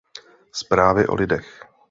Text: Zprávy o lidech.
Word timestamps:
Zprávy 0.51 1.07
o 1.07 1.15
lidech. 1.15 1.63